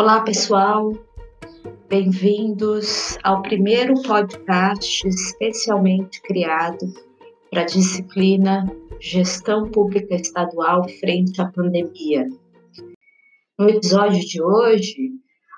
[0.00, 0.92] Olá, pessoal.
[1.88, 6.86] Bem-vindos ao primeiro podcast especialmente criado
[7.50, 8.64] para a disciplina
[9.00, 12.28] Gestão Pública Estadual frente à pandemia.
[13.58, 15.10] No episódio de hoje,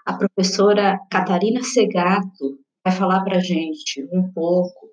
[0.06, 4.88] a professora Catarina Segato vai falar para a gente um pouco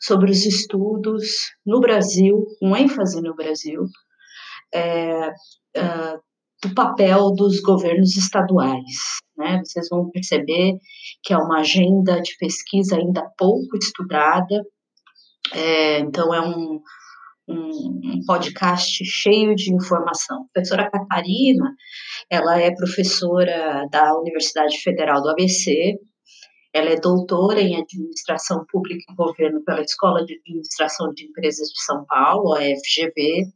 [0.00, 3.82] sobre os estudos no Brasil, com ênfase no Brasil,
[4.72, 6.31] é, uh,
[6.62, 9.20] do papel dos governos estaduais.
[9.36, 9.60] Né?
[9.64, 10.78] Vocês vão perceber
[11.22, 14.64] que é uma agenda de pesquisa ainda pouco estudada,
[15.52, 16.80] é, então é um,
[17.48, 20.42] um, um, podcast cheio de informação.
[20.42, 21.74] A professora Catarina,
[22.30, 25.98] ela é professora da Universidade Federal do ABC,
[26.72, 31.84] ela é doutora em Administração Pública e Governo pela Escola de Administração de Empresas de
[31.84, 33.52] São Paulo, a FGV,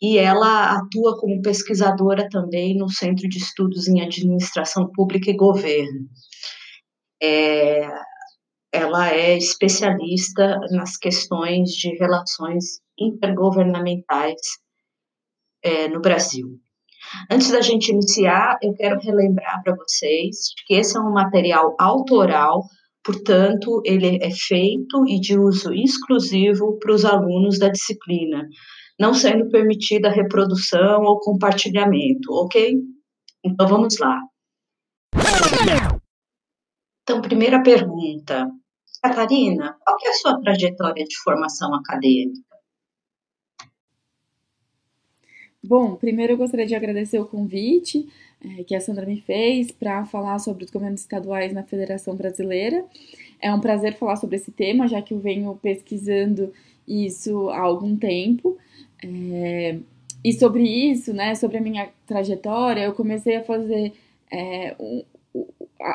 [0.00, 6.08] e ela atua como pesquisadora também no Centro de Estudos em Administração Pública e Governo.
[7.20, 7.88] É,
[8.72, 14.40] ela é especialista nas questões de relações intergovernamentais
[15.62, 16.46] é, no Brasil.
[17.30, 22.62] Antes da gente iniciar, eu quero relembrar para vocês que esse é um material autoral,
[23.02, 28.46] portanto, ele é feito e de uso exclusivo para os alunos da disciplina
[28.98, 32.76] não sendo permitida reprodução ou compartilhamento, ok?
[33.44, 34.20] Então vamos lá.
[37.02, 38.50] Então, primeira pergunta.
[39.02, 42.48] Catarina, qual é a sua trajetória de formação acadêmica?
[45.62, 48.08] Bom, primeiro eu gostaria de agradecer o convite
[48.40, 52.84] é, que a Sandra me fez para falar sobre os governos estaduais na Federação Brasileira.
[53.40, 56.52] É um prazer falar sobre esse tema, já que eu venho pesquisando
[56.86, 58.56] isso há algum tempo.
[59.02, 59.78] É,
[60.24, 63.92] e sobre isso, né, sobre a minha trajetória, eu comecei a fazer,
[64.30, 65.04] é, um,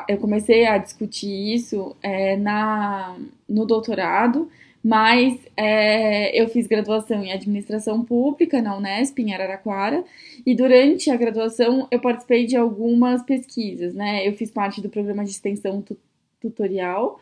[0.08, 3.16] eu comecei a discutir isso é, na,
[3.48, 4.50] no doutorado,
[4.82, 10.04] mas é, eu fiz graduação em administração pública na Unesp, em Araraquara,
[10.44, 14.26] e durante a graduação eu participei de algumas pesquisas, né?
[14.28, 15.82] Eu fiz parte do programa de extensão
[16.38, 17.18] tutorial,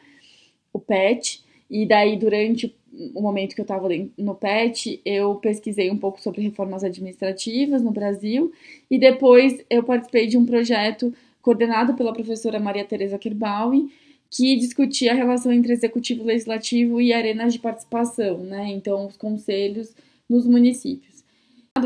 [0.72, 2.74] o PET, e daí durante
[3.14, 3.88] o momento que eu estava
[4.18, 8.52] no PET, eu pesquisei um pouco sobre reformas administrativas no Brasil
[8.90, 13.90] e depois eu participei de um projeto coordenado pela professora Maria Teresa Kirbaui,
[14.30, 18.70] que discutia a relação entre executivo legislativo e arenas de participação, né?
[18.70, 19.94] Então, os conselhos
[20.28, 21.22] nos municípios.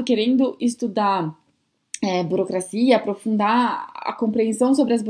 [0.05, 1.34] Querendo estudar
[2.03, 5.03] é, burocracia, aprofundar a compreensão sobre as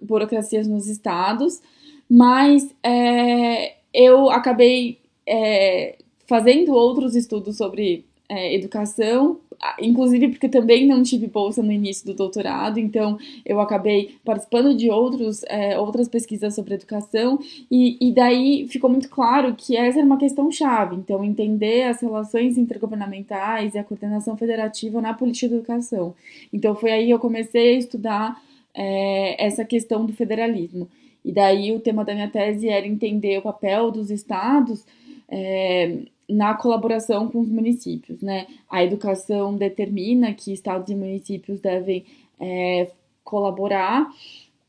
[0.00, 1.60] burocracias nos estados,
[2.08, 5.96] mas é, eu acabei é,
[6.26, 9.38] fazendo outros estudos sobre é, educação,
[9.80, 14.90] inclusive porque também não tive bolsa no início do doutorado, então eu acabei participando de
[14.90, 17.38] outros, é, outras pesquisas sobre educação,
[17.70, 22.00] e, e daí ficou muito claro que essa era uma questão chave, então entender as
[22.00, 26.14] relações intergovernamentais e a coordenação federativa na política de educação.
[26.52, 28.42] Então foi aí que eu comecei a estudar
[28.74, 30.88] é, essa questão do federalismo.
[31.24, 34.84] E daí o tema da minha tese era entender o papel dos estados
[35.28, 35.98] é,
[36.28, 38.46] na colaboração com os municípios, né?
[38.70, 42.04] A educação determina que estados e municípios devem
[42.40, 42.90] é,
[43.22, 44.10] colaborar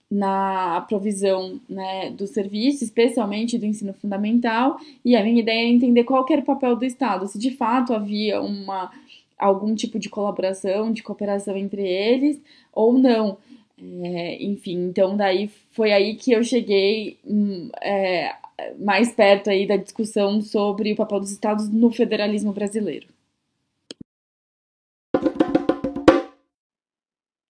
[0.09, 6.03] na provisão né, do serviço, especialmente do ensino fundamental, e a minha ideia é entender
[6.03, 8.91] qual era o papel do Estado, se de fato havia uma,
[9.37, 12.39] algum tipo de colaboração, de cooperação entre eles,
[12.72, 13.37] ou não.
[13.77, 18.33] É, enfim, então daí foi aí que eu cheguei hum, é,
[18.79, 23.07] mais perto aí da discussão sobre o papel dos estados no federalismo brasileiro.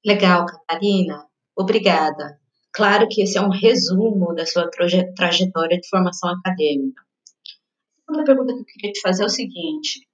[0.06, 1.26] Legal, Catarina.
[1.56, 2.40] Obrigada.
[2.72, 7.02] Claro que esse é um resumo da sua trajetória de formação acadêmica.
[7.02, 10.08] A segunda pergunta que eu queria te fazer é o seguinte: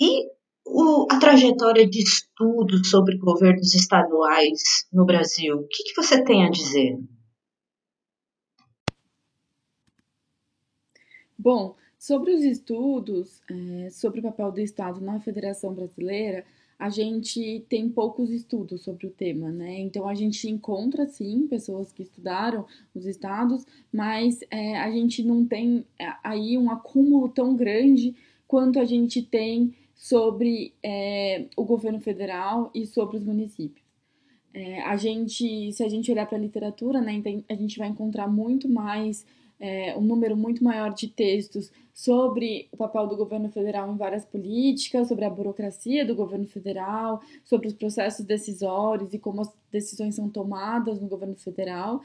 [0.00, 0.26] e
[0.66, 5.60] o, a trajetória de estudo sobre governos estaduais no Brasil?
[5.60, 6.98] O que, que você tem a dizer?
[11.38, 16.44] Bom, sobre os estudos é, sobre o papel do Estado na Federação Brasileira,
[16.78, 19.78] a gente tem poucos estudos sobre o tema, né?
[19.80, 25.46] Então a gente encontra sim pessoas que estudaram os estados, mas é, a gente não
[25.46, 28.14] tem é, aí um acúmulo tão grande
[28.46, 33.84] quanto a gente tem sobre é, o governo federal e sobre os municípios.
[34.52, 38.28] É, a gente, se a gente olhar para a literatura, né, a gente vai encontrar
[38.28, 39.24] muito mais
[39.58, 44.24] é, um número muito maior de textos sobre o papel do governo federal em várias
[44.24, 50.14] políticas, sobre a burocracia do governo federal, sobre os processos decisórios e como as decisões
[50.14, 52.02] são tomadas no governo federal.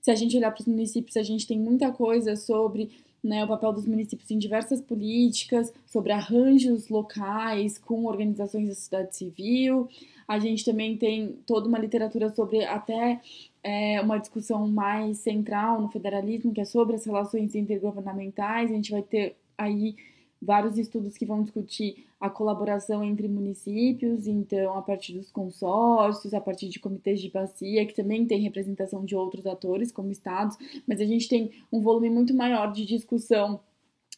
[0.00, 2.90] Se a gente olhar para os municípios, a gente tem muita coisa sobre
[3.24, 9.16] né, o papel dos municípios em diversas políticas, sobre arranjos locais com organizações da sociedade
[9.16, 9.88] civil.
[10.28, 13.20] A gente também tem toda uma literatura sobre até
[13.62, 18.70] é, uma discussão mais central no federalismo, que é sobre as relações intergovernamentais.
[18.70, 19.96] A gente vai ter aí
[20.44, 26.40] vários estudos que vão discutir a colaboração entre municípios, então a partir dos consórcios, a
[26.40, 30.56] partir de comitês de bacia, que também tem representação de outros atores, como estados,
[30.86, 33.60] mas a gente tem um volume muito maior de discussão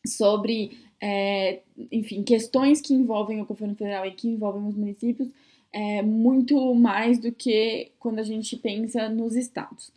[0.07, 5.29] sobre, é, enfim, questões que envolvem o governo federal e que envolvem os municípios,
[5.73, 9.93] é, muito mais do que quando a gente pensa nos estados.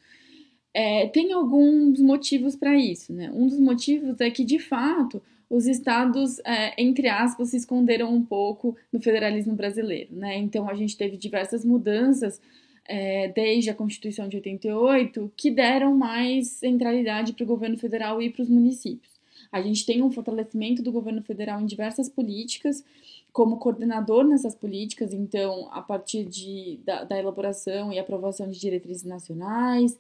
[0.73, 3.31] É, tem alguns motivos para isso, né?
[3.33, 8.23] Um dos motivos é que, de fato, os estados, é, entre aspas, se esconderam um
[8.23, 10.37] pouco no federalismo brasileiro, né?
[10.37, 12.39] Então a gente teve diversas mudanças
[12.85, 18.29] é, desde a Constituição de 88 que deram mais centralidade para o governo federal e
[18.29, 19.19] para os municípios.
[19.51, 22.83] A gente tem um fortalecimento do governo federal em diversas políticas,
[23.31, 29.03] como coordenador nessas políticas, então, a partir de, da, da elaboração e aprovação de diretrizes
[29.03, 29.97] nacionais,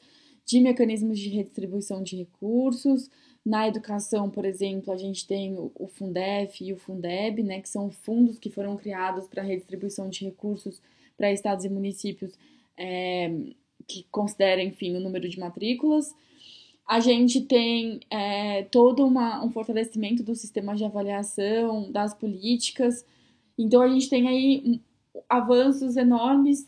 [0.49, 3.07] de mecanismos de redistribuição de recursos,
[3.45, 7.91] na educação, por exemplo, a gente tem o Fundef e o Fundeb, né, que são
[7.91, 10.81] fundos que foram criados para redistribuição de recursos
[11.15, 12.33] para estados e municípios
[12.75, 13.31] é,
[13.87, 16.15] que considerem, enfim, o número de matrículas.
[16.87, 23.05] A gente tem é, todo uma, um fortalecimento do sistema de avaliação, das políticas.
[23.55, 24.81] Então, a gente tem aí
[25.29, 26.65] avanços enormes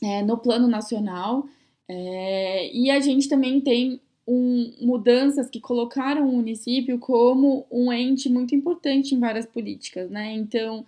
[0.00, 1.48] é, no plano nacional.
[1.92, 8.28] É, e a gente também tem um, mudanças que colocaram o município como um ente
[8.28, 10.32] muito importante em várias políticas, né?
[10.32, 10.84] Então,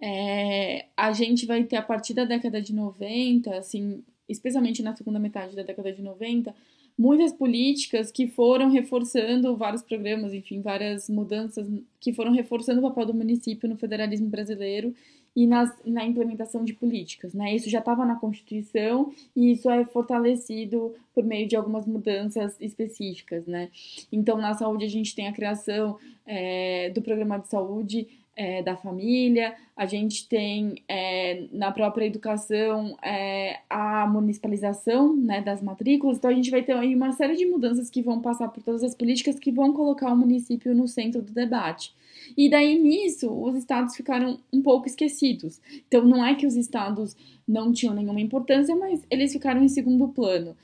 [0.00, 5.18] é, a gente vai ter a partir da década de 90, assim, especialmente na segunda
[5.18, 6.54] metade da década de 90,
[6.96, 13.06] muitas políticas que foram reforçando vários programas, enfim, várias mudanças que foram reforçando o papel
[13.06, 14.94] do município no federalismo brasileiro
[15.36, 17.34] e nas, na implementação de políticas.
[17.34, 17.54] Né?
[17.54, 23.46] Isso já estava na Constituição e isso é fortalecido por meio de algumas mudanças específicas.
[23.46, 23.68] Né?
[24.10, 28.76] Então, na saúde, a gente tem a criação é, do programa de saúde é, da
[28.76, 36.30] família, a gente tem é, na própria educação é, a municipalização né, das matrículas, então
[36.30, 39.38] a gente vai ter uma série de mudanças que vão passar por todas as políticas
[39.38, 41.94] que vão colocar o município no centro do debate.
[42.36, 45.60] E daí nisso, os estados ficaram um pouco esquecidos.
[45.86, 50.08] Então não é que os estados não tinham nenhuma importância, mas eles ficaram em segundo
[50.08, 50.56] plano.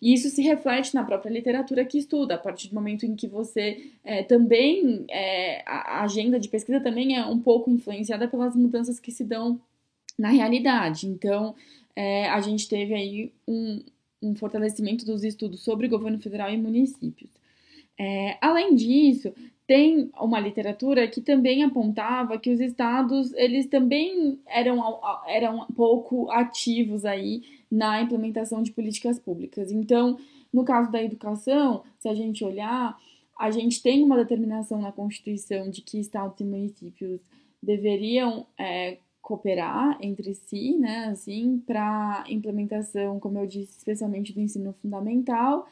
[0.00, 3.26] E isso se reflete na própria literatura que estuda, a partir do momento em que
[3.26, 9.00] você é, também, é, a agenda de pesquisa também é um pouco influenciada pelas mudanças
[9.00, 9.60] que se dão
[10.18, 11.06] na realidade.
[11.06, 11.54] Então,
[11.96, 13.82] é, a gente teve aí um,
[14.22, 17.30] um fortalecimento dos estudos sobre governo federal e municípios.
[17.98, 19.32] É, além disso,
[19.70, 27.04] tem uma literatura que também apontava que os estados eles também eram, eram pouco ativos
[27.04, 29.70] aí na implementação de políticas públicas.
[29.70, 30.18] Então,
[30.52, 32.98] no caso da educação, se a gente olhar,
[33.38, 37.20] a gente tem uma determinação na Constituição de que estados e municípios
[37.62, 44.74] deveriam é, cooperar entre si, né, assim, para implementação, como eu disse, especialmente do ensino
[44.82, 45.68] fundamental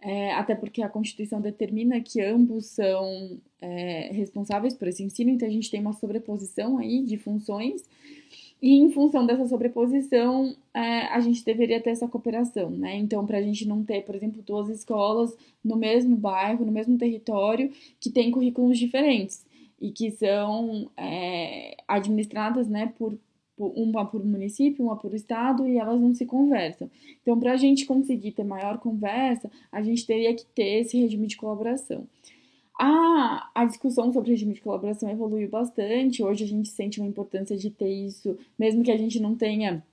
[0.00, 5.46] é, até porque a Constituição determina que ambos são é, responsáveis por esse ensino, então
[5.46, 7.84] a gente tem uma sobreposição aí de funções,
[8.62, 12.94] e em função dessa sobreposição, é, a gente deveria ter essa cooperação, né?
[12.96, 16.98] Então, para a gente não ter, por exemplo, duas escolas no mesmo bairro, no mesmo
[16.98, 19.46] território, que têm currículos diferentes
[19.80, 23.16] e que são é, administradas, né, por
[23.68, 26.90] uma por município, uma por estado, e elas não se conversam.
[27.22, 31.26] Então, para a gente conseguir ter maior conversa, a gente teria que ter esse regime
[31.26, 32.06] de colaboração.
[32.82, 36.22] A, a discussão sobre regime de colaboração evoluiu bastante.
[36.22, 39.84] Hoje a gente sente uma importância de ter isso, mesmo que a gente não tenha,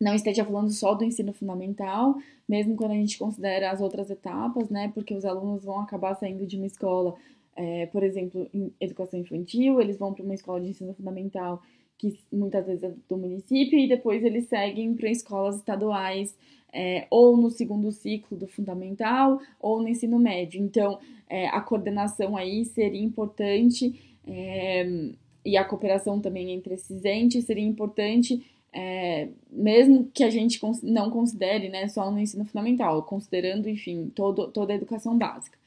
[0.00, 2.16] não esteja falando só do ensino fundamental,
[2.48, 4.90] mesmo quando a gente considera as outras etapas, né?
[4.92, 7.14] Porque os alunos vão acabar saindo de uma escola,
[7.54, 11.62] é, por exemplo, em educação infantil, eles vão para uma escola de ensino fundamental
[12.02, 16.36] que muitas vezes é do município, e depois eles seguem para escolas estaduais,
[16.72, 20.60] é, ou no segundo ciclo do fundamental, ou no ensino médio.
[20.60, 25.12] Então, é, a coordenação aí seria importante, é,
[25.44, 31.08] e a cooperação também entre esses entes seria importante, é, mesmo que a gente não
[31.08, 35.61] considere né, só no ensino fundamental, considerando, enfim, todo, toda a educação básica.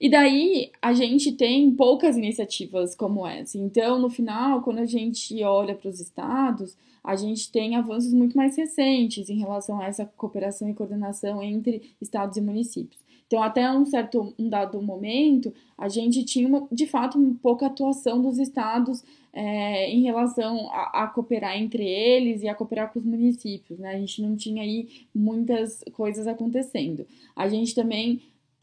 [0.00, 3.58] E daí a gente tem poucas iniciativas como essa.
[3.58, 8.36] Então, no final, quando a gente olha para os estados, a gente tem avanços muito
[8.36, 12.98] mais recentes em relação a essa cooperação e coordenação entre estados e municípios.
[13.26, 18.38] Então, até um certo um dado momento, a gente tinha, de fato, pouca atuação dos
[18.38, 23.78] estados é, em relação a, a, cooperar entre eles e a cooperar com os municípios,
[23.78, 23.94] né?
[23.94, 27.06] A gente não tinha aí muitas coisas acontecendo.
[27.36, 28.20] A gente também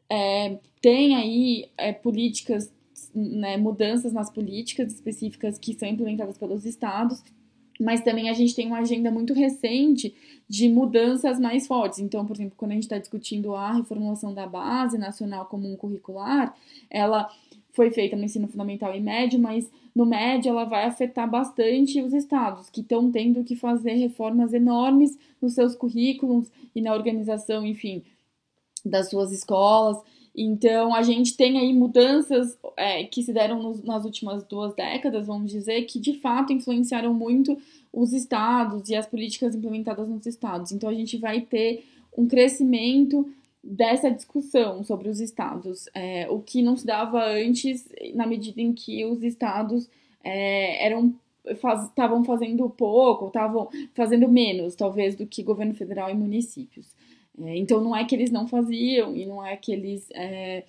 [0.09, 2.71] é, tem aí é, políticas,
[3.13, 7.23] né, mudanças nas políticas específicas que são implementadas pelos estados,
[7.79, 10.15] mas também a gente tem uma agenda muito recente
[10.49, 11.99] de mudanças mais fortes.
[11.99, 16.55] Então, por exemplo, quando a gente está discutindo a reformulação da base nacional comum curricular,
[16.89, 17.29] ela
[17.73, 22.11] foi feita no ensino fundamental e médio, mas no médio ela vai afetar bastante os
[22.11, 28.01] estados, que estão tendo que fazer reformas enormes nos seus currículos e na organização, enfim,
[28.87, 29.97] das suas escolas.
[30.35, 35.25] Então, a gente tem aí mudanças é, que se deram nos, nas últimas duas décadas,
[35.25, 37.57] vamos dizer, que de fato influenciaram muito
[37.91, 40.71] os estados e as políticas implementadas nos estados.
[40.71, 43.27] Então, a gente vai ter um crescimento
[43.63, 48.71] dessa discussão sobre os estados, é, o que não se dava antes, na medida em
[48.73, 49.89] que os estados
[50.23, 51.15] é, eram
[51.49, 56.87] estavam faz, fazendo pouco, estavam fazendo menos, talvez, do que governo federal e municípios.
[57.43, 60.63] É, então não é que eles não faziam e não é que eles é,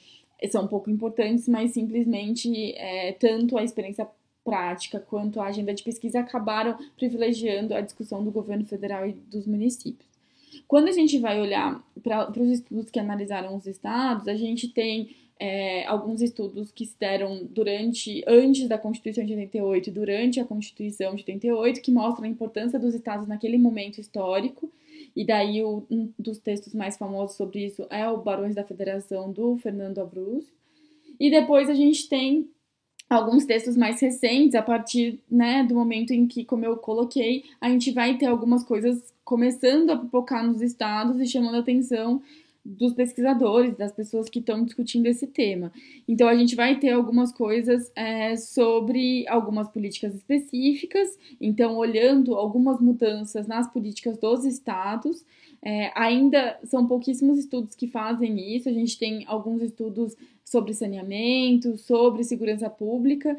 [0.50, 4.06] são pouco importantes, mas simplesmente é, tanto a experiência
[4.44, 9.46] prática quanto a agenda de pesquisa acabaram privilegiando a discussão do governo federal e dos
[9.46, 10.08] municípios.
[10.66, 15.10] Quando a gente vai olhar para os estudos que analisaram os estados, a gente tem
[15.38, 20.44] é, alguns estudos que se deram durante, antes da Constituição de 88 e durante a
[20.44, 24.70] Constituição de 88, que mostram a importância dos estados naquele momento histórico
[25.18, 29.32] e daí o, um dos textos mais famosos sobre isso é o Barões da Federação
[29.32, 30.46] do Fernando Abruzzo.
[31.18, 32.48] E depois a gente tem
[33.10, 37.68] alguns textos mais recentes, a partir né, do momento em que, como eu coloquei, a
[37.68, 42.22] gente vai ter algumas coisas começando a pipocar nos estados e chamando atenção
[42.76, 45.72] dos pesquisadores, das pessoas que estão discutindo esse tema.
[46.06, 52.78] Então, a gente vai ter algumas coisas é, sobre algumas políticas específicas, então, olhando algumas
[52.80, 55.25] mudanças nas políticas dos estados.
[55.60, 61.76] É, ainda são pouquíssimos estudos que fazem isso, a gente tem alguns estudos sobre saneamento,
[61.78, 63.37] sobre segurança pública.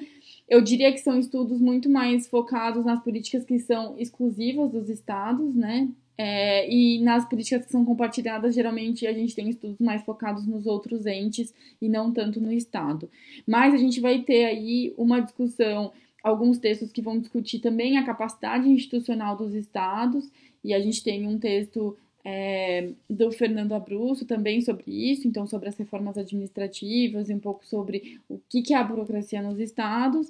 [0.48, 5.56] Eu diria que são estudos muito mais focados nas políticas que são exclusivas dos estados,
[5.56, 5.88] né?
[6.22, 10.68] É, e nas políticas que são compartilhadas, geralmente a gente tem estudos mais focados nos
[10.68, 13.10] outros entes e não tanto no Estado.
[13.48, 18.06] Mas a gente vai ter aí uma discussão, alguns textos que vão discutir também a
[18.06, 20.30] capacidade institucional dos Estados,
[20.62, 21.96] e a gente tem um texto
[22.26, 27.66] é, do Fernando Abruzzo também sobre isso, então sobre as reformas administrativas e um pouco
[27.66, 30.30] sobre o que, que é a burocracia nos estados.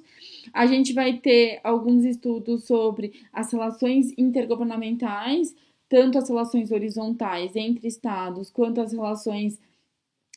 [0.52, 5.52] A gente vai ter alguns estudos sobre as relações intergovernamentais,
[5.90, 9.58] tanto as relações horizontais entre estados quanto as relações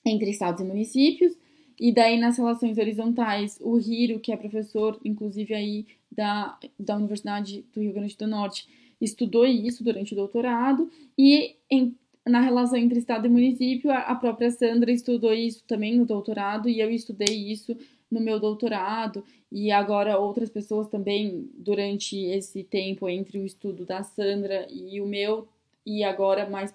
[0.04, 1.38] entre estados e municípios.
[1.80, 7.64] E daí nas relações horizontais, o Hiro, que é professor, inclusive aí da, da Universidade
[7.72, 8.68] do Rio Grande do Norte,
[9.00, 10.90] estudou isso durante o doutorado.
[11.18, 11.96] E em,
[12.26, 16.68] na relação entre estado e município, a, a própria Sandra estudou isso também no doutorado
[16.68, 17.78] e eu estudei isso
[18.14, 24.04] no meu doutorado e agora outras pessoas também durante esse tempo entre o estudo da
[24.04, 25.48] Sandra e o meu
[25.86, 26.74] e agora mais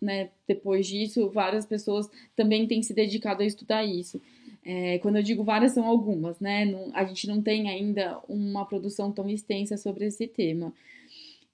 [0.00, 4.20] né, depois disso várias pessoas também têm se dedicado a estudar isso.
[4.64, 6.64] É, quando eu digo várias são algumas né?
[6.64, 10.72] Não, a gente não tem ainda uma produção tão extensa sobre esse tema.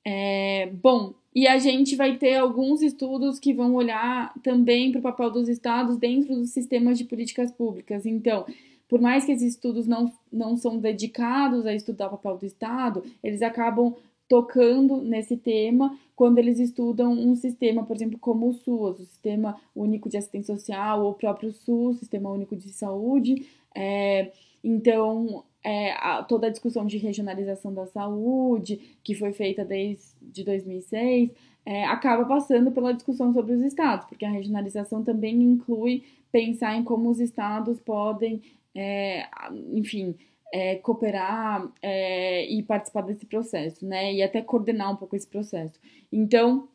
[0.04, 5.02] É, bom e a gente vai ter alguns estudos que vão olhar também para o
[5.02, 8.04] papel dos estados dentro dos sistemas de políticas públicas.
[8.04, 8.44] Então
[8.88, 13.04] por mais que esses estudos não, não são dedicados a estudar o papel do Estado,
[13.22, 13.94] eles acabam
[14.28, 19.56] tocando nesse tema quando eles estudam um sistema, por exemplo, como o SUS, o Sistema
[19.74, 23.46] Único de Assistência Social, ou o próprio SUS, Sistema Único de Saúde.
[23.74, 30.44] É, então, é, a, toda a discussão de regionalização da saúde, que foi feita desde
[30.44, 31.30] 2006,
[31.64, 36.02] é, acaba passando pela discussão sobre os estados, porque a regionalização também inclui
[36.32, 38.42] pensar em como os estados podem
[38.78, 39.28] é,
[39.72, 40.14] enfim,
[40.52, 44.14] é, cooperar é, e participar desse processo, né?
[44.14, 45.80] E até coordenar um pouco esse processo.
[46.12, 46.68] Então,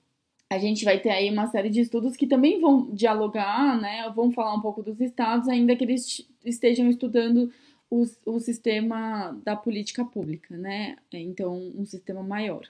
[0.50, 4.12] a gente vai ter aí uma série de estudos que também vão dialogar, né?
[4.13, 7.51] Vão falar um pouco dos estados, ainda que eles estejam estudando
[7.89, 10.98] o, o sistema da política pública, né?
[11.13, 12.67] Então, um sistema maior.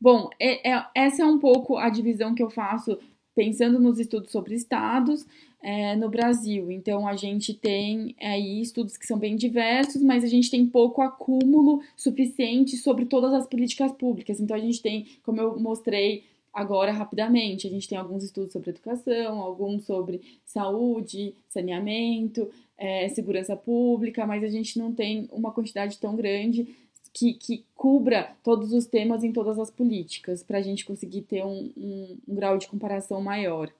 [0.00, 2.98] Bom, é, é, essa é um pouco a divisão que eu faço
[3.34, 5.26] pensando nos estudos sobre estados.
[5.64, 6.70] É, no Brasil.
[6.70, 11.00] Então, a gente tem aí estudos que são bem diversos, mas a gente tem pouco
[11.00, 14.38] acúmulo suficiente sobre todas as políticas públicas.
[14.38, 18.70] Então, a gente tem, como eu mostrei agora rapidamente, a gente tem alguns estudos sobre
[18.70, 25.96] educação, alguns sobre saúde, saneamento, é, segurança pública, mas a gente não tem uma quantidade
[25.98, 26.76] tão grande
[27.10, 31.42] que, que cubra todos os temas em todas as políticas, para a gente conseguir ter
[31.42, 33.72] um, um, um grau de comparação maior.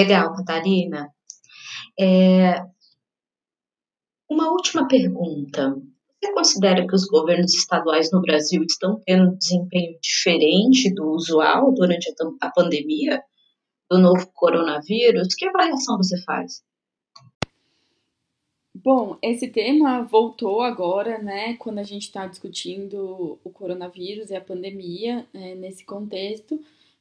[0.00, 1.12] Legal, Catarina.
[1.98, 2.62] É...
[4.30, 5.76] Uma última pergunta.
[6.22, 11.74] Você considera que os governos estaduais no Brasil estão tendo um desempenho diferente do usual
[11.74, 13.22] durante a pandemia
[13.90, 15.34] do novo coronavírus?
[15.34, 16.62] Que avaliação você faz?
[18.74, 24.40] Bom, esse tema voltou agora, né, quando a gente está discutindo o coronavírus e a
[24.40, 26.58] pandemia é, nesse contexto,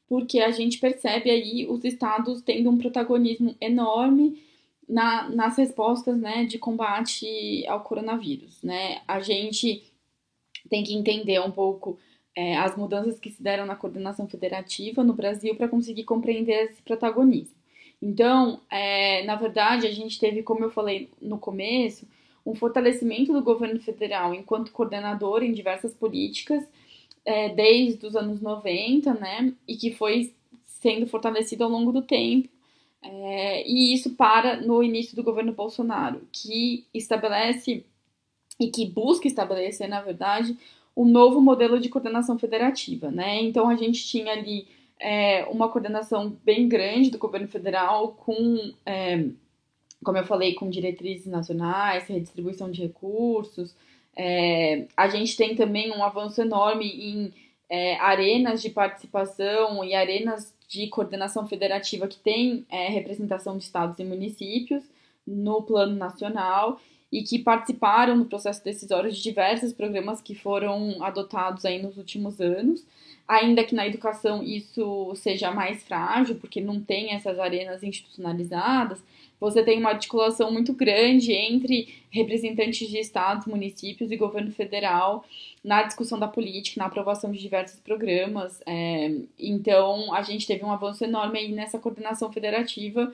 [0.09, 4.43] porque a gente percebe aí os estados tendo um protagonismo enorme
[4.87, 9.01] na, nas respostas, né, de combate ao coronavírus, né.
[9.07, 9.83] A gente
[10.67, 11.99] tem que entender um pouco
[12.35, 16.81] é, as mudanças que se deram na coordenação federativa no Brasil para conseguir compreender esse
[16.81, 17.55] protagonismo.
[18.01, 22.07] Então, é, na verdade, a gente teve, como eu falei no começo,
[22.45, 26.63] um fortalecimento do governo federal enquanto coordenador em diversas políticas
[27.29, 30.33] é, desde os anos 90, né, e que foi
[30.65, 32.49] sendo fortalecido ao longo do tempo.
[33.03, 37.85] É, e isso para no início do governo Bolsonaro, que estabelece
[38.59, 40.57] e que busca estabelecer, na verdade,
[40.97, 43.39] um novo modelo de coordenação federativa, né?
[43.41, 44.67] Então a gente tinha ali
[44.99, 49.29] é, uma coordenação bem grande do governo federal com, é,
[50.03, 53.75] como eu falei, com diretrizes nacionais, redistribuição de recursos.
[54.21, 57.33] É, a gente tem também um avanço enorme em
[57.69, 63.97] é, arenas de participação e arenas de coordenação federativa que tem é, representação de estados
[63.97, 64.83] e municípios
[65.25, 66.81] no plano nacional
[67.11, 72.39] e que participaram no processo decisório de diversos programas que foram adotados aí nos últimos
[72.39, 72.85] anos
[73.29, 79.03] ainda que na educação isso seja mais frágil, porque não tem essas arenas institucionalizadas,
[79.39, 85.23] você tem uma articulação muito grande entre representantes de estados, municípios e governo federal
[85.63, 88.59] na discussão da política, na aprovação de diversos programas.
[88.65, 93.13] É, então, a gente teve um avanço enorme aí nessa coordenação federativa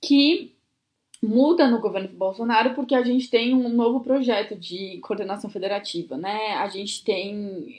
[0.00, 0.55] que
[1.26, 6.54] muda no governo Bolsonaro porque a gente tem um novo projeto de coordenação federativa, né?
[6.54, 7.74] A gente tem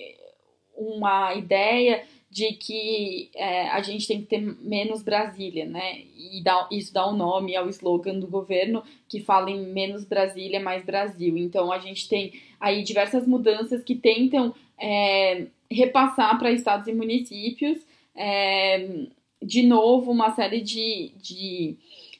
[0.75, 6.01] uma ideia de que é, a gente tem que ter menos Brasília, né?
[6.15, 10.03] E dá, isso dá o um nome ao slogan do governo que fala em menos
[10.03, 11.37] Brasília, mais Brasil.
[11.37, 17.79] Então a gente tem aí diversas mudanças que tentam é, repassar para estados e municípios
[18.15, 19.07] é,
[19.41, 21.77] de novo uma série de, de,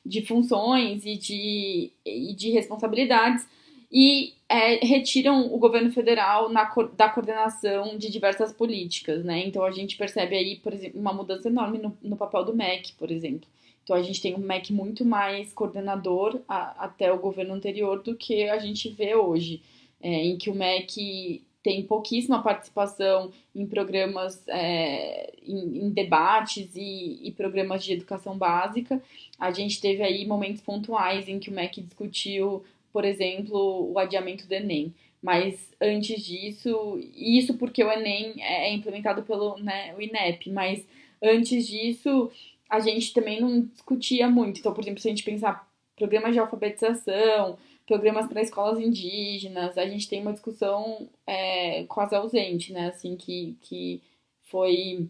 [0.08, 3.46] de funções e de, e de responsabilidades
[3.92, 6.64] e é, retiram o governo federal na,
[6.96, 9.46] da coordenação de diversas políticas, né?
[9.46, 12.94] Então a gente percebe aí, por exemplo, uma mudança enorme no, no papel do MEC,
[12.94, 13.48] por exemplo.
[13.84, 18.16] Então a gente tem um MEC muito mais coordenador a, até o governo anterior do
[18.16, 19.62] que a gente vê hoje,
[20.02, 27.20] é, em que o MEC tem pouquíssima participação em programas, é, em, em, debates e,
[27.22, 29.02] e, programas de educação básica.
[29.38, 32.64] A gente teve aí momentos pontuais em que o MEC discutiu
[32.98, 34.92] por exemplo, o adiamento do Enem.
[35.22, 40.84] Mas antes disso, isso porque o Enem é, é implementado pelo né, o INEP, mas
[41.22, 42.32] antes disso
[42.68, 44.60] a gente também não discutia muito.
[44.60, 49.88] Então, por exemplo, se a gente pensar programas de alfabetização, programas para escolas indígenas, a
[49.88, 52.90] gente tem uma discussão é, quase ausente, né?
[52.90, 54.02] Assim, que, que
[54.44, 55.08] foi.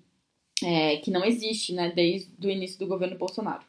[0.64, 1.92] É, que não existe, né?
[1.94, 3.64] Desde o início do governo Bolsonaro.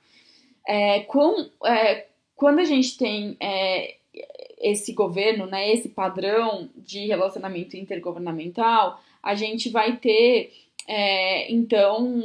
[0.66, 3.96] É, com, é, quando a gente tem é,
[4.60, 10.52] esse governo, né, esse padrão de relacionamento intergovernamental, a gente vai ter,
[10.86, 12.22] é, então,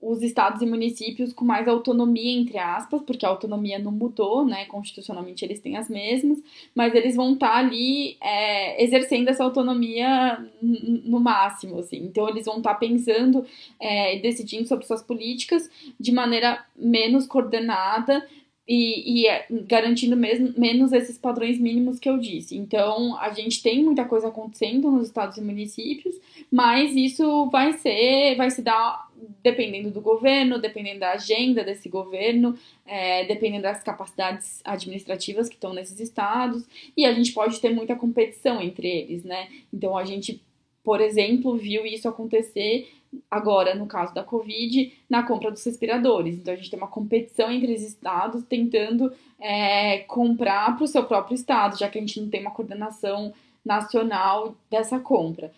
[0.00, 4.66] os estados e municípios com mais autonomia, entre aspas, porque a autonomia não mudou, né?
[4.66, 6.38] Constitucionalmente eles têm as mesmas,
[6.74, 11.98] mas eles vão estar tá ali é, exercendo essa autonomia no máximo, assim.
[11.98, 13.44] Então eles vão estar tá pensando
[13.80, 18.26] e é, decidindo sobre suas políticas de maneira menos coordenada,
[18.68, 22.56] e, e é garantindo menos esses padrões mínimos que eu disse.
[22.56, 26.16] Então, a gente tem muita coisa acontecendo nos estados e municípios,
[26.50, 29.06] mas isso vai ser, vai se dar
[29.42, 35.72] dependendo do governo, dependendo da agenda desse governo, é, dependendo das capacidades administrativas que estão
[35.72, 36.64] nesses estados,
[36.96, 39.48] e a gente pode ter muita competição entre eles, né?
[39.72, 40.42] Então, a gente
[40.86, 42.88] por exemplo, viu isso acontecer
[43.30, 46.36] agora, no caso da Covid, na compra dos respiradores.
[46.36, 51.04] Então, a gente tem uma competição entre os estados tentando é, comprar para o seu
[51.04, 53.32] próprio estado, já que a gente não tem uma coordenação
[53.64, 55.52] nacional dessa compra.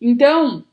[0.00, 0.64] Então,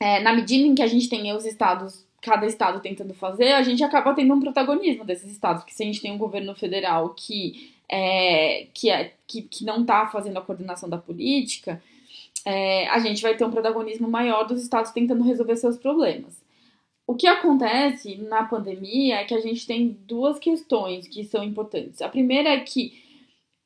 [0.00, 3.62] é, na medida em que a gente tem os estados, cada estado tentando fazer, a
[3.62, 7.10] gente acaba tendo um protagonismo desses estados, que se a gente tem um governo federal
[7.10, 11.82] que, é, que, é, que, que não está fazendo a coordenação da política,
[12.46, 16.40] é, a gente vai ter um protagonismo maior dos estados tentando resolver seus problemas.
[17.04, 22.00] O que acontece na pandemia é que a gente tem duas questões que são importantes.
[22.00, 23.02] A primeira é que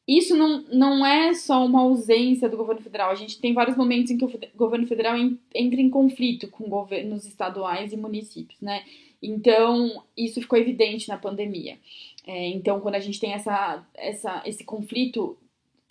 [0.09, 3.11] isso não, não é só uma ausência do governo federal.
[3.11, 5.15] A gente tem vários momentos em que o governo federal
[5.55, 8.83] entra em conflito com governos estaduais e municípios, né?
[9.23, 11.79] Então, isso ficou evidente na pandemia.
[12.27, 15.37] É, então, quando a gente tem essa, essa, esse conflito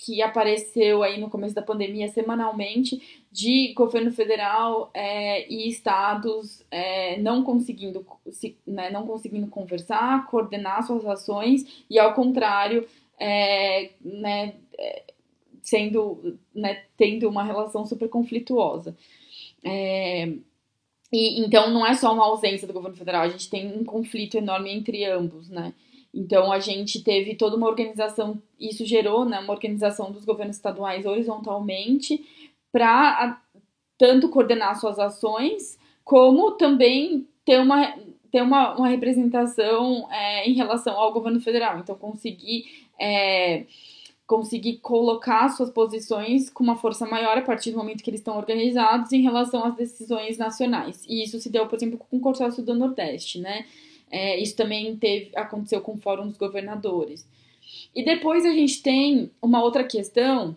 [0.02, 7.20] que apareceu aí no começo da pandemia semanalmente de governo federal é, e estados é,
[7.20, 12.88] não conseguindo se, né, não conseguindo conversar, coordenar suas ações e ao contrário
[13.20, 15.04] é, né, é,
[15.62, 18.96] sendo, né, tendo uma relação super conflituosa.
[19.66, 20.30] É,
[21.12, 24.38] e, então, não é só uma ausência do governo federal, a gente tem um conflito
[24.38, 25.74] enorme entre ambos, né?
[26.14, 31.06] Então, a gente teve toda uma organização, isso gerou né, uma organização dos governos estaduais
[31.06, 32.26] horizontalmente
[32.72, 33.40] para
[33.98, 37.96] tanto coordenar suas ações, como também ter uma,
[38.32, 41.78] ter uma, uma representação é, em relação ao governo federal.
[41.80, 42.66] Então, conseguir
[43.00, 43.66] é,
[44.30, 48.38] conseguir colocar suas posições com uma força maior a partir do momento que eles estão
[48.38, 51.04] organizados em relação às decisões nacionais.
[51.10, 53.66] E isso se deu, por exemplo, com o consórcio do Nordeste, né?
[54.12, 57.28] É, isso também teve, aconteceu com o Fórum dos Governadores.
[57.96, 60.56] E depois a gente tem uma outra questão,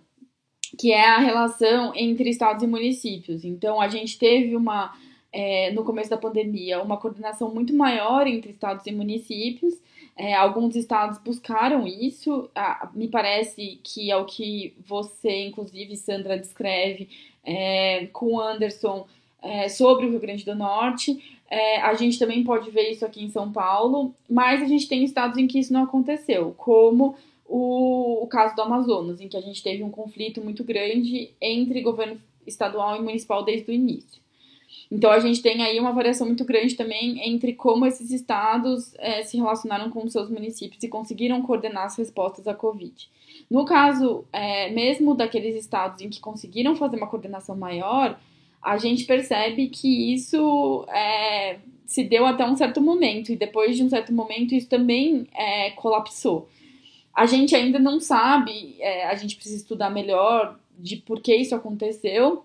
[0.79, 3.45] que é a relação entre estados e municípios.
[3.45, 4.95] Então, a gente teve uma,
[5.33, 9.75] é, no começo da pandemia, uma coordenação muito maior entre estados e municípios,
[10.17, 16.39] é, alguns estados buscaram isso, ah, me parece que é o que você, inclusive, Sandra,
[16.39, 17.09] descreve
[17.43, 19.07] é, com o Anderson
[19.41, 21.41] é, sobre o Rio Grande do Norte.
[21.53, 25.05] É, a gente também pode ver isso aqui em São Paulo, mas a gente tem
[25.05, 27.15] estados em que isso não aconteceu, como
[27.47, 31.83] o, o caso do Amazonas, em que a gente teve um conflito muito grande entre
[31.83, 34.23] governo estadual e municipal desde o início.
[34.91, 39.23] Então a gente tem aí uma variação muito grande também entre como esses estados é,
[39.23, 43.11] se relacionaram com seus municípios e conseguiram coordenar as respostas à Covid.
[43.51, 48.19] No caso, é, mesmo daqueles estados em que conseguiram fazer uma coordenação maior,
[48.63, 53.83] a gente percebe que isso é, se deu até um certo momento, e depois de
[53.83, 56.49] um certo momento isso também é, colapsou.
[57.15, 61.55] A gente ainda não sabe, é, a gente precisa estudar melhor de por que isso
[61.55, 62.45] aconteceu,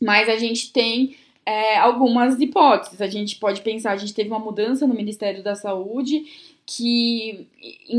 [0.00, 3.00] mas a gente tem é, algumas hipóteses.
[3.00, 6.24] A gente pode pensar, a gente teve uma mudança no Ministério da Saúde
[6.64, 7.48] que,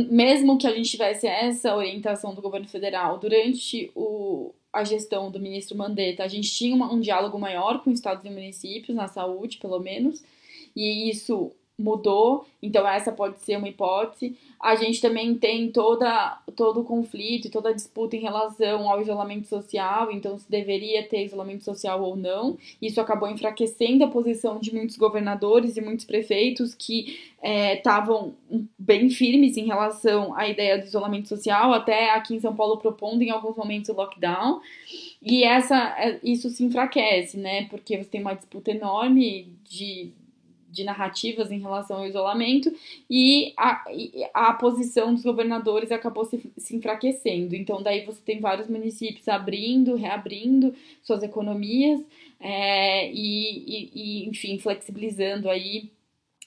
[0.10, 5.39] mesmo que a gente tivesse essa orientação do governo federal durante o, a gestão do
[5.39, 9.57] ministro Mandetta, a gente tinha uma, um diálogo maior com estados e municípios na saúde,
[9.57, 10.23] pelo menos,
[10.75, 11.51] e isso
[11.82, 14.38] mudou, então essa pode ser uma hipótese.
[14.60, 19.48] A gente também tem toda, todo o conflito toda a disputa em relação ao isolamento
[19.48, 22.58] social, então se deveria ter isolamento social ou não.
[22.82, 29.10] Isso acabou enfraquecendo a posição de muitos governadores e muitos prefeitos que estavam é, bem
[29.10, 33.32] firmes em relação à ideia do isolamento social, até aqui em São Paulo propondo em
[33.32, 34.62] alguns momentos o lockdown.
[35.22, 37.65] E essa, é, isso se enfraquece, né?
[37.65, 40.12] Porque você tem uma disputa enorme de,
[40.71, 42.73] de narrativas em relação ao isolamento
[43.10, 43.84] e a,
[44.34, 47.55] a posição dos governadores acabou se, se enfraquecendo.
[47.55, 52.01] Então, daí você tem vários municípios abrindo, reabrindo suas economias
[52.39, 55.91] é, e, e, enfim, flexibilizando aí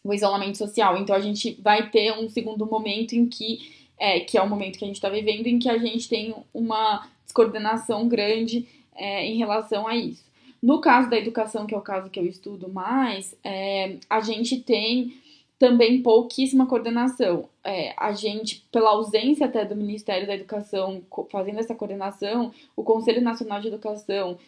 [0.02, 0.96] o isolamento social.
[0.96, 4.78] Então, a gente vai ter um segundo momento em que, é, que é o momento
[4.78, 9.36] que a gente está vivendo, em que a gente tem uma descoordenação grande é, em
[9.36, 10.24] relação a isso.
[10.64, 14.58] No caso da educação, que é o caso que eu estudo mais, é, a gente
[14.62, 15.12] tem
[15.58, 17.50] também pouquíssima coordenação.
[17.62, 23.20] É, a gente, pela ausência até do Ministério da Educação fazendo essa coordenação, o Conselho
[23.20, 24.38] Nacional de Educação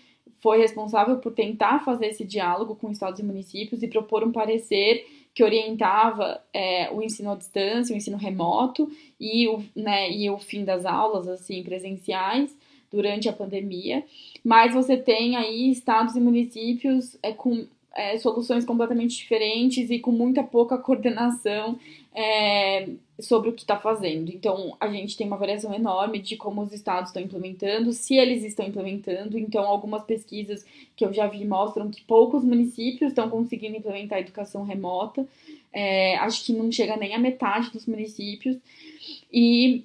[0.40, 5.06] foi responsável por tentar fazer esse diálogo com estados e municípios e propor um parecer
[5.34, 10.38] que orientava é, o ensino à distância, o ensino remoto e o, né, e o
[10.38, 12.56] fim das aulas assim presenciais
[12.90, 14.04] durante a pandemia,
[14.44, 20.12] mas você tem aí estados e municípios é, com é, soluções completamente diferentes e com
[20.12, 21.78] muita pouca coordenação
[22.14, 24.30] é, sobre o que está fazendo.
[24.30, 28.44] Então, a gente tem uma variação enorme de como os estados estão implementando, se eles
[28.44, 29.38] estão implementando.
[29.38, 34.20] Então, algumas pesquisas que eu já vi mostram que poucos municípios estão conseguindo implementar a
[34.20, 35.26] educação remota.
[35.72, 38.58] É, acho que não chega nem a metade dos municípios.
[39.32, 39.84] E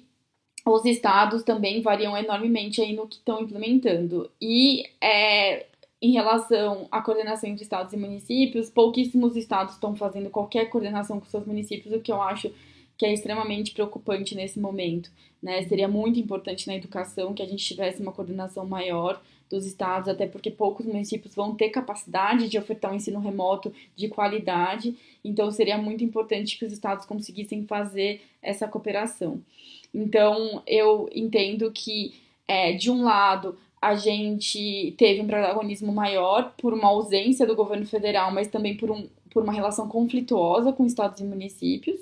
[0.64, 4.30] os estados também variam enormemente aí no que estão implementando.
[4.40, 5.66] E é,
[6.00, 11.26] em relação à coordenação entre estados e municípios, pouquíssimos estados estão fazendo qualquer coordenação com
[11.26, 12.52] seus municípios, o que eu acho
[12.96, 15.10] que é extremamente preocupante nesse momento.
[15.42, 15.62] Né?
[15.62, 19.20] Seria muito importante na educação que a gente tivesse uma coordenação maior
[19.50, 24.08] dos estados, até porque poucos municípios vão ter capacidade de ofertar um ensino remoto de
[24.08, 29.42] qualidade, então seria muito importante que os estados conseguissem fazer essa cooperação.
[29.94, 32.14] Então, eu entendo que,
[32.46, 37.86] é, de um lado, a gente teve um protagonismo maior por uma ausência do governo
[37.86, 42.00] federal, mas também por, um, por uma relação conflituosa com estados e municípios.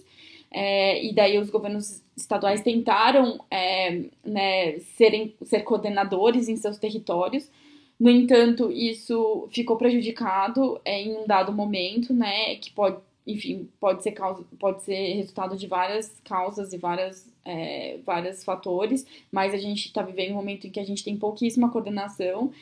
[0.52, 7.48] É, e daí os governos estaduais tentaram é, né, serem, ser coordenadores em seus territórios.
[7.98, 14.02] No entanto, isso ficou prejudicado é, em um dado momento, né, que pode enfim, pode
[14.02, 19.58] ser, causa, pode ser resultado de várias causas e várias, é, vários fatores, mas a
[19.58, 22.52] gente está vivendo um momento em que a gente tem pouquíssima coordenação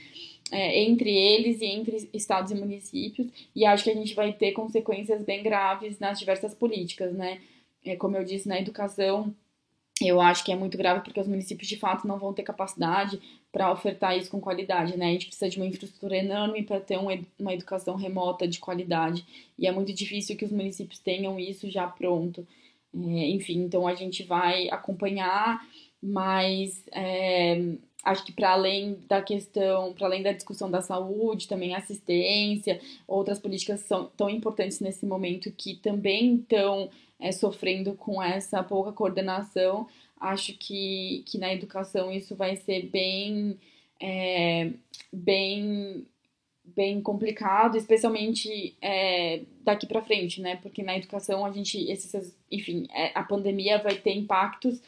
[0.51, 4.53] é, entre eles e entre estados e municípios, e acho que a gente vai ter
[4.53, 7.41] consequências bem graves nas diversas políticas, né?
[7.85, 9.35] É, como eu disse, na educação,
[10.01, 13.21] eu acho que é muito grave porque os municípios de fato não vão ter capacidade
[13.51, 15.09] para ofertar isso com qualidade, né?
[15.09, 19.25] A gente precisa de uma infraestrutura enorme para ter uma educação remota de qualidade
[19.59, 22.47] e é muito difícil que os municípios tenham isso já pronto.
[22.95, 25.61] É, enfim, então a gente vai acompanhar,
[26.03, 31.75] mas é, acho que para além da questão, para além da discussão da saúde, também
[31.75, 38.63] assistência, outras políticas são tão importantes nesse momento que também estão é, sofrendo com essa
[38.63, 39.87] pouca coordenação.
[40.21, 43.59] Acho que, que na educação isso vai ser bem,
[44.01, 44.73] é,
[45.13, 46.07] bem,
[46.75, 50.57] bem complicado, especialmente é, daqui para frente, né?
[50.57, 54.81] Porque na educação a gente, esses, enfim, é, a pandemia vai ter impactos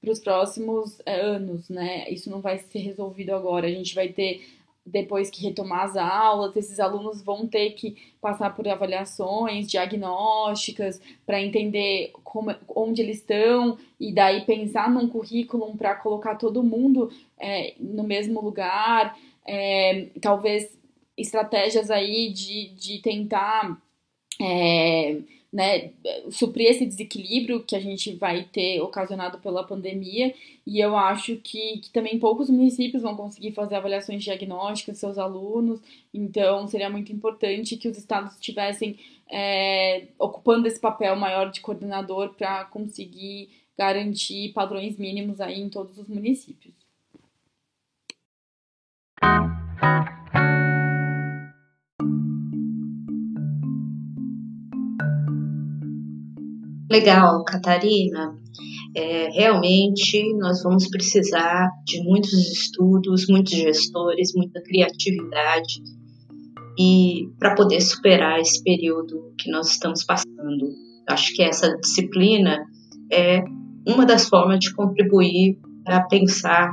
[0.00, 2.08] para os próximos é, anos, né?
[2.10, 3.66] Isso não vai ser resolvido agora.
[3.66, 4.44] A gente vai ter
[4.86, 11.40] depois que retomar as aulas, esses alunos vão ter que passar por avaliações diagnósticas para
[11.40, 17.72] entender como, onde eles estão e daí pensar num currículo para colocar todo mundo é,
[17.80, 19.16] no mesmo lugar,
[19.46, 20.70] é, talvez
[21.16, 23.80] estratégias aí de, de tentar
[24.40, 25.20] é,
[25.52, 25.92] né,
[26.32, 30.34] suprir esse desequilíbrio que a gente vai ter ocasionado pela pandemia,
[30.66, 35.80] e eu acho que, que também poucos municípios vão conseguir fazer avaliações diagnósticas seus alunos,
[36.12, 38.98] então seria muito importante que os estados estivessem
[39.30, 43.48] é, ocupando esse papel maior de coordenador para conseguir
[43.78, 46.74] garantir padrões mínimos aí em todos os municípios.
[56.90, 58.36] Legal, Catarina.
[58.94, 65.82] É, realmente nós vamos precisar de muitos estudos, muitos gestores, muita criatividade
[66.78, 70.68] e para poder superar esse período que nós estamos passando.
[71.08, 72.64] Acho que essa disciplina
[73.10, 73.42] é
[73.86, 76.70] uma das formas de contribuir para pensar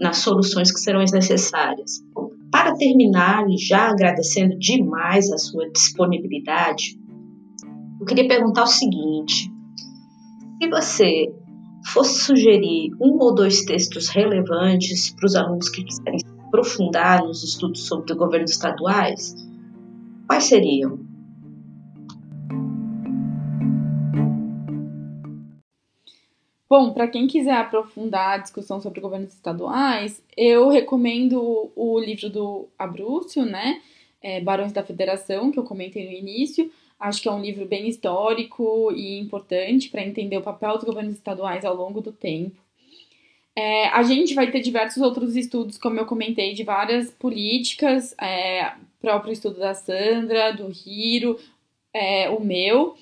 [0.00, 2.02] nas soluções que serão necessárias.
[2.50, 6.98] Para terminar, já agradecendo demais a sua disponibilidade,
[8.06, 9.50] eu queria perguntar o seguinte:
[10.62, 11.34] se você
[11.92, 17.42] fosse sugerir um ou dois textos relevantes para os alunos que quiserem se aprofundar nos
[17.42, 19.34] estudos sobre governos estaduais,
[20.28, 21.04] quais seriam?
[26.70, 32.68] Bom, para quem quiser aprofundar a discussão sobre governos estaduais, eu recomendo o livro do
[32.78, 33.80] Abrúcio, né?
[34.22, 37.88] É, Barões da Federação, que eu comentei no início, Acho que é um livro bem
[37.88, 42.60] histórico e importante para entender o papel dos governos estaduais ao longo do tempo.
[43.54, 48.72] É, a gente vai ter diversos outros estudos, como eu comentei, de várias políticas, é,
[49.00, 51.38] próprio estudo da Sandra, do Hiro,
[51.92, 52.96] é, o meu.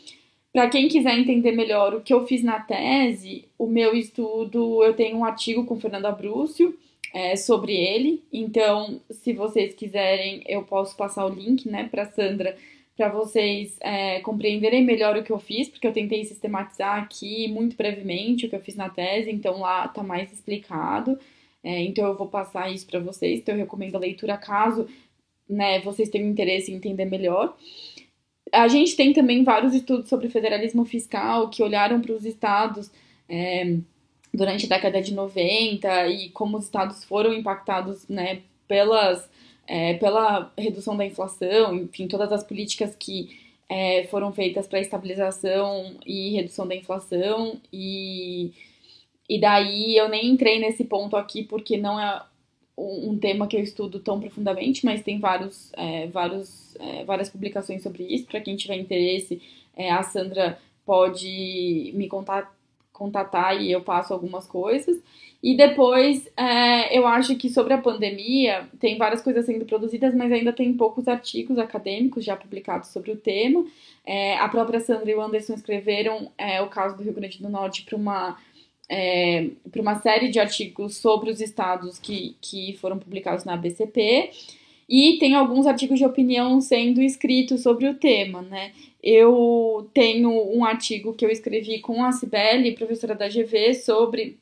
[0.53, 4.95] Para quem quiser entender melhor o que eu fiz na tese, o meu estudo, eu
[4.95, 6.79] tenho um artigo com Fernando Abrúcio
[7.13, 8.23] é, sobre ele.
[8.33, 12.57] Então, se vocês quiserem, eu posso passar o link né, para Sandra
[12.97, 17.77] para vocês é, compreenderem melhor o que eu fiz, porque eu tentei sistematizar aqui muito
[17.77, 21.19] brevemente o que eu fiz na tese, então lá está mais explicado.
[21.63, 23.41] É, então eu vou passar isso para vocês.
[23.41, 24.87] Então eu recomendo a leitura caso
[25.49, 27.57] né, vocês tenham interesse em entender melhor.
[28.53, 32.91] A gente tem também vários estudos sobre federalismo fiscal que olharam para os estados
[33.29, 33.77] é,
[34.33, 39.29] durante a década de 90 e como os estados foram impactados né, pelas,
[39.67, 45.97] é, pela redução da inflação, enfim, todas as políticas que é, foram feitas para estabilização
[46.07, 48.53] e redução da inflação e,
[49.29, 52.23] e daí eu nem entrei nesse ponto aqui porque não é
[52.77, 57.83] um tema que eu estudo tão profundamente, mas tem vários, é, vários, é, várias publicações
[57.83, 58.27] sobre isso.
[58.27, 59.41] Para quem tiver interesse,
[59.77, 62.09] é, a Sandra pode me
[62.93, 65.01] contatar e eu passo algumas coisas.
[65.45, 70.33] E depois, é, eu acho que sobre a pandemia, tem várias coisas sendo produzidas, mas
[70.33, 73.63] ainda tem poucos artigos acadêmicos já publicados sobre o tema.
[74.07, 77.51] É, a própria Sandra e o Anderson escreveram é, o caso do Rio Grande do
[77.51, 78.39] Norte para uma
[78.89, 84.31] é, para uma série de artigos sobre os estados que, que foram publicados na BCP
[84.89, 88.73] e tem alguns artigos de opinião sendo escritos sobre o tema, né?
[89.03, 94.39] Eu tenho um artigo que eu escrevi com a Cibele, professora da GV, sobre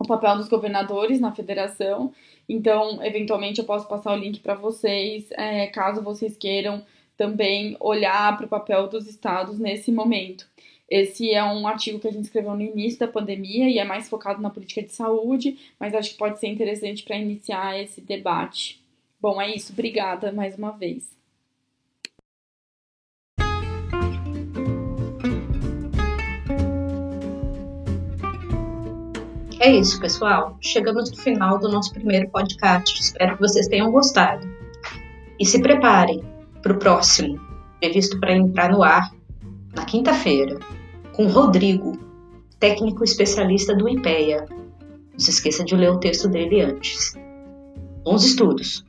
[0.00, 2.12] o papel dos governadores na federação.
[2.48, 6.82] Então, eventualmente, eu posso passar o link para vocês, é, caso vocês queiram
[7.16, 10.48] também olhar para o papel dos estados nesse momento.
[10.88, 14.08] Esse é um artigo que a gente escreveu no início da pandemia e é mais
[14.08, 18.82] focado na política de saúde, mas acho que pode ser interessante para iniciar esse debate.
[19.20, 19.72] Bom, é isso.
[19.72, 21.19] Obrigada mais uma vez.
[29.60, 30.56] É isso, pessoal.
[30.58, 32.98] Chegamos no final do nosso primeiro podcast.
[32.98, 34.48] Espero que vocês tenham gostado.
[35.38, 36.24] E se preparem
[36.62, 37.38] para o próximo,
[37.78, 39.14] previsto para entrar no ar
[39.76, 40.58] na quinta-feira
[41.12, 41.92] com Rodrigo,
[42.58, 44.46] técnico especialista do IPEA.
[44.48, 47.14] Não se esqueça de ler o texto dele antes.
[48.02, 48.82] Bons estudos!